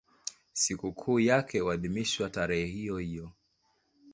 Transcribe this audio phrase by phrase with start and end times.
[0.53, 3.31] Sikukuu yake huadhimishwa tarehe hiyohiyo.